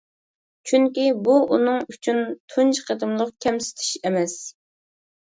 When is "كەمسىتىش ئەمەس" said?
3.47-4.35